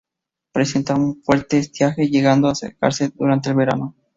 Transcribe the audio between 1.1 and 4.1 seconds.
fuerte estiaje, llegando a secarse durante el verano.